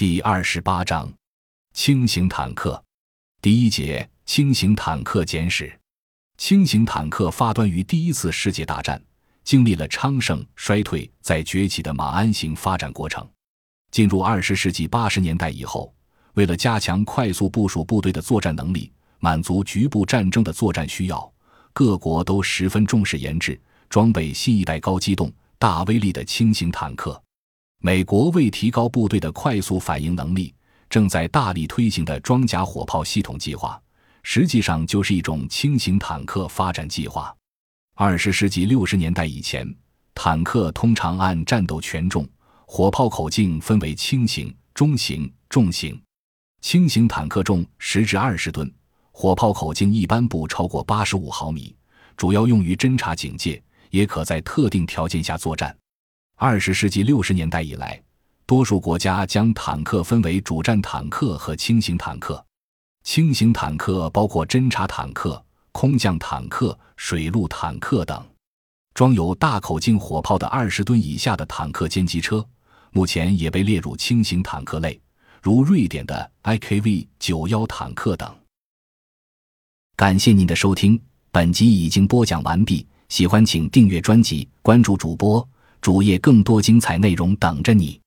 [0.00, 1.12] 第二十八章，
[1.74, 2.82] 轻型坦克。
[3.42, 5.78] 第一节轻型坦克简史。
[6.38, 8.98] 轻型坦克发端于第一次世界大战，
[9.44, 13.28] 经历了昌盛、衰退、再崛起的马鞍型发展过程。
[13.90, 15.94] 进入二十世纪八十年代以后，
[16.32, 21.30] 为了加强快速部署部队的作战能力，满足局部战争的作战需要，
[21.74, 23.60] 各国都十分重视研制、
[23.90, 27.22] 装备新一代高机动、大威力的轻型坦克。
[27.82, 30.54] 美国为提高部队的快速反应能力，
[30.90, 33.80] 正在大力推行的装甲火炮系统计划，
[34.22, 37.34] 实际上就是一种轻型坦克发展计划。
[37.94, 39.66] 二十世纪六十年代以前，
[40.14, 42.28] 坦克通常按战斗权重、
[42.66, 45.98] 火炮口径分为轻型、中型、重型。
[46.60, 48.70] 轻型坦克重十至二十吨，
[49.10, 51.74] 火炮口径一般不超过八十五毫米，
[52.14, 55.74] 主要用于侦察警戒，也可在特定条件下作战。
[56.42, 58.02] 二十世纪六十年代以来，
[58.46, 62.42] 多数国家将坦克分为主战坦克和轻型坦克。
[63.04, 68.26] 轻型坦克包括侦察坦克、空降坦克、水陆坦克等。
[68.94, 72.42] 装有大口径火炮的二十吨以下的坦克歼击车，
[72.90, 74.98] 目前也被列入轻型坦克类，
[75.42, 78.34] 如瑞典的 IKV 九幺坦克等。
[79.94, 80.98] 感谢您的收听，
[81.30, 82.86] 本集已经播讲完毕。
[83.10, 85.46] 喜欢请订阅专辑，关注主播。
[85.80, 88.00] 主页更多精彩内容等着你。